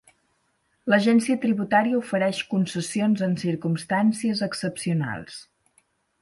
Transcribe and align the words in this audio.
L'Agència 0.93 1.35
tributaria 1.43 1.99
ofereix 1.99 2.39
concessions 2.53 3.21
en 3.27 3.37
circumstàncies 3.43 4.43
excepcionals. 4.49 5.39